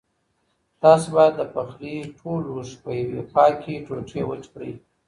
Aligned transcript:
تاسو 0.83 1.07
باید 1.15 1.33
د 1.37 1.41
پخلي 1.53 1.95
ټول 2.19 2.39
لوښي 2.53 2.75
په 2.83 2.89
یوې 3.01 3.21
پاکې 3.35 3.73
ټوټې 3.85 4.21
وچ 4.29 4.43
کړئ. 4.53 4.71